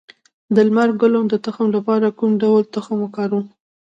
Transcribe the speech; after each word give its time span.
د 0.53 0.55
لمر 0.67 0.89
ګل 1.01 1.13
د 1.29 1.33
تخم 1.45 1.67
لپاره 1.77 2.15
کوم 2.19 2.31
ډول 2.41 2.63
تخم 2.75 2.97
وکاروم؟ 3.01 3.45